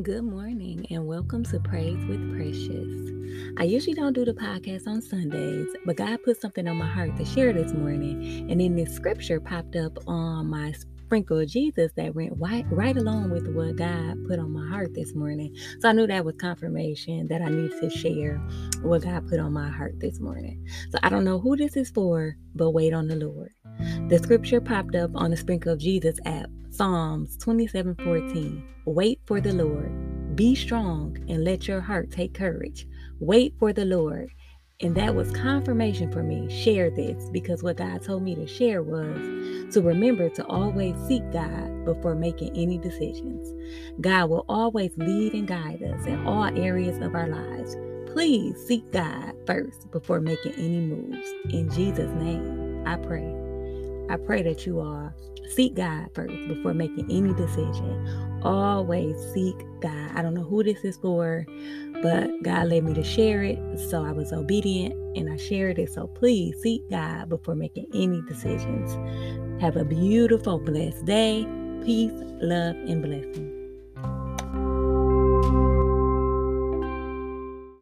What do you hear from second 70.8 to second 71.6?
day.